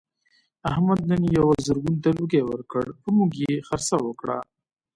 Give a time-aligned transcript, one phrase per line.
[0.71, 4.39] احمد نن یوه زرګون ته لوګی ورکړ په موږ یې خرڅه وکړله.